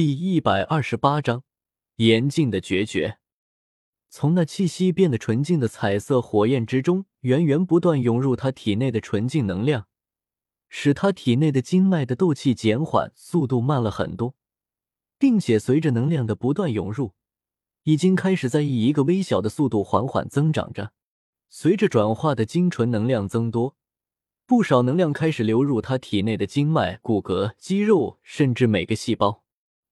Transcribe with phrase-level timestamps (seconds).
[0.00, 1.44] 第一百二十八章
[1.96, 3.18] 严禁的决绝。
[4.08, 9.88] 从那气息变得纯净的彩色火焰之中，源源不断涌入他体内的纯净能量，
[10.70, 14.34] 使他体内的经脉的斗气减缓速度慢了很多，
[15.18, 17.12] 并且随着能量的不断涌入，
[17.82, 20.94] 已经开始在以一个微小的速度缓缓增长着。
[21.50, 23.76] 随着转化的精纯能量增多。
[24.46, 29.44] 不少能量开始流入他体内的经脉、骨骼、肌肉，甚至每个细胞。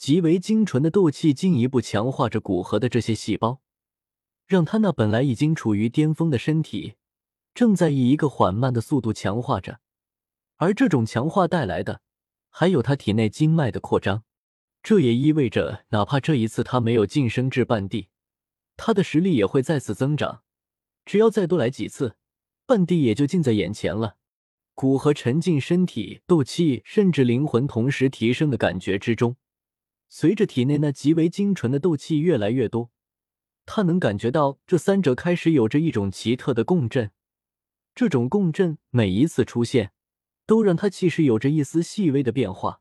[0.00, 3.60] 极为精纯的斗气进一步强化着骨骼的这些细胞，
[4.46, 6.94] 让他那本来已经处于巅峰的身体，
[7.52, 9.80] 正在以一个缓慢的速度强化着。
[10.56, 12.00] 而这种强化带来的，
[12.48, 14.24] 还有他体内经脉的扩张。
[14.82, 18.08] 这也意味着，哪怕这一次他没有晋升至半地，
[18.78, 20.40] 他的实力也会再次增长。
[21.04, 22.16] 只要再多来几次，
[22.64, 24.16] 半地也就近在眼前了。
[24.74, 29.36] 骨和沉浸身体、斗气，甚至灵魂同时提升的感觉之中，
[30.12, 32.90] 随着体内那极为精纯的斗气越来越多，
[33.64, 37.12] 他能感觉到这三者开始有着一种奇特的共振。
[37.94, 39.92] 这种共振每一次出现，
[40.46, 42.80] 都让他气势有着一丝细微的变化，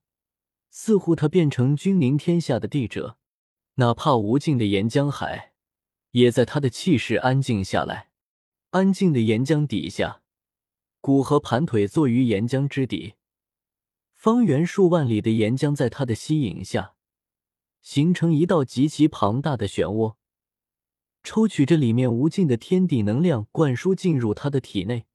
[0.72, 3.18] 似乎他变成君临天下的帝者，
[3.76, 5.54] 哪怕无尽的岩浆海，
[6.12, 8.10] 也在他的气势安静下来。
[8.72, 10.24] 安静的岩浆底下。
[11.02, 13.14] 古河盘腿坐于岩浆之底，
[14.16, 16.96] 方圆数万里的岩浆在他的吸引下，
[17.82, 20.16] 形成一道极其庞大的漩涡，
[21.24, 25.06] 抽取着里面无尽的天地能量，灌输进入他的体内。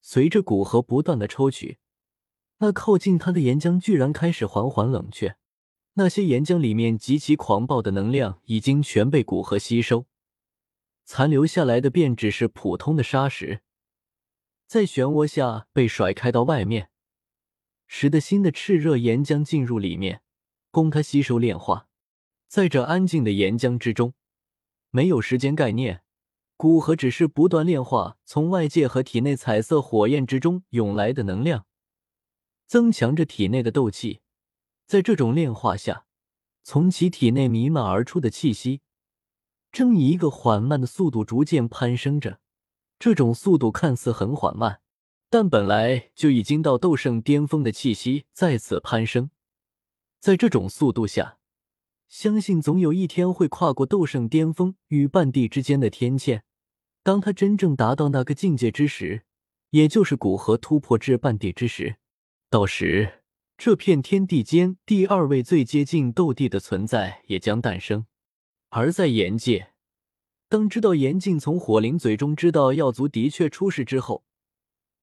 [0.00, 1.78] 随着古河不断的抽取，
[2.58, 5.36] 那靠近他的岩浆居然开始缓缓冷却。
[5.94, 10.06] 那些岩浆里面极其狂暴的能量已经全被古河吸收，
[11.04, 13.62] 残留下来的便只是普通的沙石。
[14.66, 16.90] 在漩涡下被甩开到外面，
[17.88, 20.22] 使得新的炽热岩浆进入里面，
[20.78, 21.88] 供它吸收炼化。
[22.46, 24.14] 在这安静的岩浆之中，
[24.90, 26.04] 没有时间概念，
[26.56, 31.66] 古河只是不断炼化从外界和体内彩色火焰之中涌来的能量，
[32.68, 34.20] 增强着体内的斗气。
[34.86, 36.06] 在这种炼化下，
[36.62, 38.82] 从其体内弥漫而出的气息，
[39.72, 42.38] 正以一个缓慢的速度逐渐攀升着。
[43.00, 44.80] 这种速度看似很缓慢，
[45.28, 49.30] 但本来就已经到斗圣巅峰的气息再次攀升，
[50.20, 51.38] 在这种速度下，
[52.08, 56.42] 相信总有一天会跨过斗圣巅峰与半地之间的天堑。
[57.02, 59.24] 当他真正达到那个境界之时，
[59.70, 61.96] 也就是古河突破至半地之时，
[62.50, 63.22] 到时
[63.56, 68.06] 这片天地间第二位最接近斗帝的存在也将诞生，
[68.70, 69.72] 而在岩界。
[70.48, 74.24] 当知道严禁从火灵嘴中知道药族的确出事之后，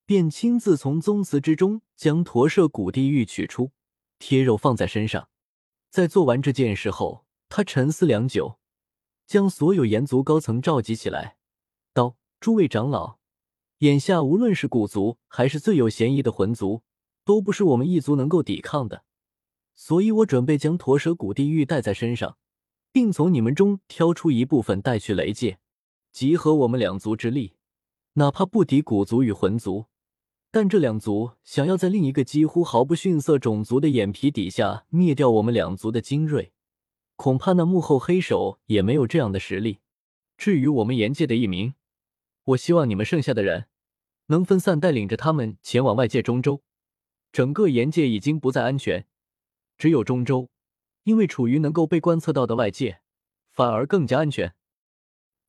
[0.06, 3.72] 便亲自从宗祠之中将驼舍古地狱取出，
[4.28, 5.30] 贴肉放在身上。
[5.92, 8.58] 在做完这件事后，他沉思良久，
[9.28, 11.38] 将所有炎族高层召集起来，
[11.94, 13.20] 道：“诸位长老，
[13.80, 16.82] 眼下无论是古族还是最有嫌疑的魂族，
[17.24, 19.04] 都不是我们一族能够抵抗的，
[19.76, 22.40] 所以我准备将驼舍古地狱带在身上。”
[22.92, 25.60] 并从你们中挑出一部分带去雷界，
[26.12, 27.58] 集合我们两族之力，
[28.14, 29.86] 哪怕不敌古族与魂族，
[30.56, 36.54] 但这两族想要在另一个几乎毫不逊色种族的眼皮底下灭掉我们两族的精锐，
[37.18, 39.80] 恐怕那幕后黑手也没有这样的实力。
[40.38, 41.74] 至于我们岩界的一名，
[42.46, 43.66] 我希望你们剩下的人
[44.28, 46.64] 能分散带领着他们前往外界中州。
[47.34, 49.06] 整个岩界已经不再安全，
[49.78, 50.50] 只有中州。
[51.04, 53.02] 因为处于能够被观测到的外界，
[53.52, 54.56] 反而更加安全。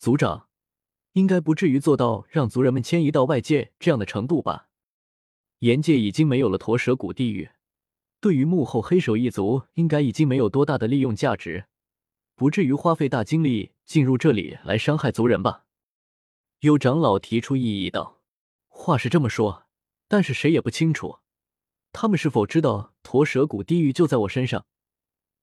[0.01, 0.49] 族长，
[1.13, 4.66] 应该不至于做到让族人们迁移到外界这样的程度吧？
[5.61, 7.51] 岩界已经没有了驼蛇谷地狱，
[8.21, 11.67] 对于幕后黑手一族，应该已经没有多大的利用价值，
[12.35, 15.65] 不至于花费大精力进入这里来伤害族人吧？
[16.61, 18.21] 有长老提出异议道
[18.69, 19.67] ：“话是这么说，
[20.09, 21.21] 但是谁也不清楚，
[21.93, 24.67] 他们是否知道驼蛇谷地狱就在我身上。”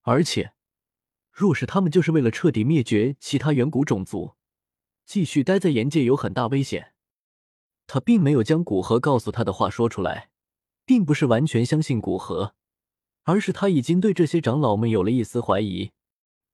[0.01, 0.53] 而且，
[1.31, 4.36] 若是他们就是为了彻底灭绝其他远古种族，
[5.06, 6.93] 继续待在岩界有很大危险。
[7.94, 10.31] 他并没有将古河告诉他的话说出来，
[10.84, 12.56] 并不是完全相信古河，
[13.22, 15.92] 而是他已经对这些长老们有了一丝怀疑。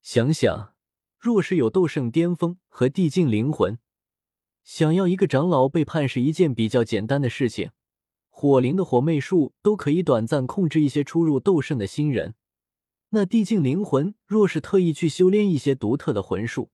[0.02, 0.74] 想想，
[1.18, 3.80] 若是有斗圣巅峰和地境灵魂，
[4.66, 7.72] 想要一个长老背叛是一件比较简单的事情。
[8.28, 12.36] 火灵的火魅术都可以短暂控制一些初入斗圣的新人。
[13.12, 16.72] 那地境灵魂若是特意去修炼一些独特的魂术，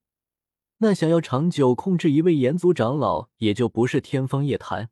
[0.80, 4.90] 那想要长久控制一位炎族长老，也就不是天方夜谭。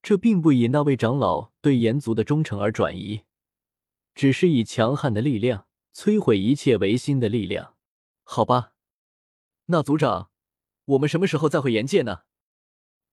[0.00, 3.24] 这并不以那位长老对炎族的忠诚而转移，
[4.14, 7.74] 只是以强悍的力量摧毁一切维新的力量。
[8.22, 8.72] 好吧，
[9.66, 10.30] 那族长，
[10.86, 12.20] 我们什么时候再回炎界呢？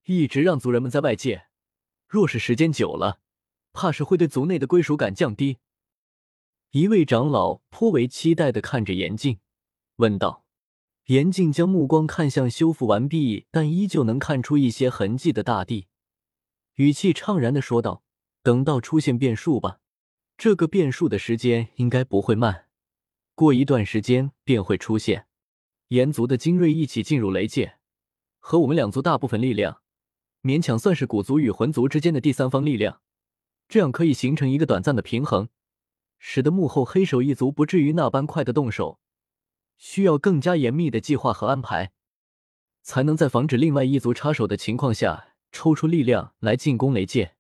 [0.06, 1.48] 一直让族人们在外界，
[2.08, 3.20] 若是时间久了，
[3.74, 5.58] 怕是会对族内的归属感降低。
[6.72, 9.40] 一位长老颇为期待的看着严静，
[9.98, 10.45] 问道。
[11.06, 15.86] 严静将目光看向修复完毕但依旧能看出一些痕迹的大地，
[16.76, 18.04] 语气怅然的说道
[18.42, 19.78] ：“等到出现变数吧，
[20.36, 22.66] 这个变数的时间应该不会慢，
[23.36, 25.28] 过一段时间便会出现。
[25.90, 27.76] 炎族的精锐一起进入雷界，
[28.40, 29.82] 和我们两族大部分力量，
[30.42, 33.02] 勉强算是古族与魂族之间的第三方力量，
[33.68, 35.50] 这样可以形成一个短暂的平衡，
[36.18, 39.00] 使得幕后黑手一族不至于那般快的动手。”
[39.78, 41.92] 需要更加严密的计划和安排，
[42.82, 47.36] 才能在防止另外一族插手的情况下抽出力量来进攻雷界。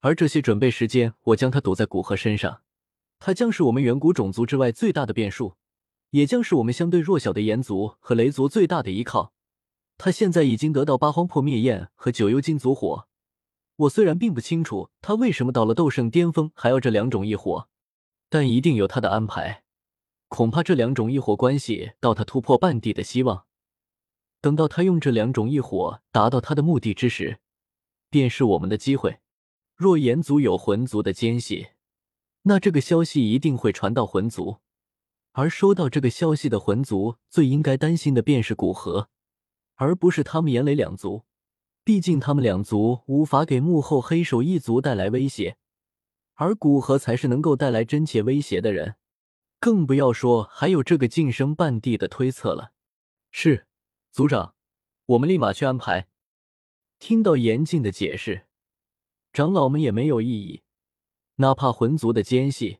[0.00, 2.62] 而这些准备时间，我将它赌在古河身上，
[3.18, 5.56] 他将是我们远古种族之外最大的变数，
[6.10, 9.32] 也将是我们相对弱小的炎族和雷族最大的依靠。
[9.96, 13.08] 他现在已经得到八荒破灭焰和九幽金族火，
[13.76, 17.68] 我虽然并不清楚他为什么到了斗圣巅峰还要这两种异火，
[18.28, 19.63] 但一定有他的安排。
[20.34, 23.44] 恐怕这两种异火关系到他突破半地的希望。
[24.40, 27.38] 等到他用这两种异火达到他的目的之时，
[28.10, 29.20] 便是我们的机会。
[29.76, 31.68] 若炎族有魂族的奸细，
[32.42, 34.56] 那这个消息一定会传到魂族，
[35.34, 39.08] 而收到这个消息的魂族最应该担心的便是古河，
[39.76, 41.22] 而不是他们炎雷两族。
[41.84, 45.58] 毕竟他们两族无法给幕后黑手一族带来威胁，
[46.34, 48.96] 而古河才是能够带来真切威胁的人。
[49.60, 52.72] 更不要说还有这个晋升半地的推测了。
[53.30, 53.66] 是，
[54.10, 54.54] 族长，
[55.06, 56.08] 我们立马去安排。
[56.98, 58.46] 听到严禁的解释，
[59.32, 60.62] 长老们也没有异议。
[61.36, 62.78] 哪怕魂族的奸细，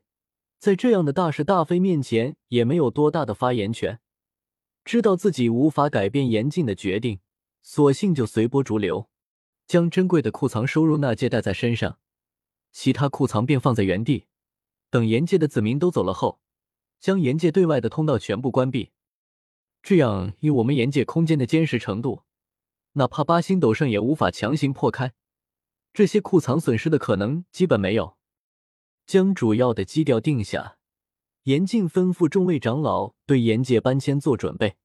[0.57, 3.99] 在这样的大是大非面前，也没有多大的发言权。
[4.85, 7.19] 知道自己无法改变严禁的决定，
[7.61, 9.09] 索性就随波逐流，
[9.67, 11.99] 将珍贵的库藏收入纳戒带在身上，
[12.71, 14.27] 其他库藏便放在原地，
[14.89, 16.39] 等严界的子民都走了后。
[17.05, 18.89] 将岩界对外的通道全部关闭，
[19.83, 22.23] 这样以我们岩界空间的坚实程度，
[22.93, 25.13] 哪怕八星斗圣也无法强行破开。
[25.93, 28.17] 这些库藏损失的可能基本没有。
[29.05, 30.77] 将主要的基调定下，
[31.43, 34.77] 严禁吩咐众位长老对岩界搬迁做准备。